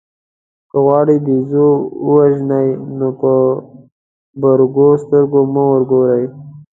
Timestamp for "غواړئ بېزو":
0.85-1.67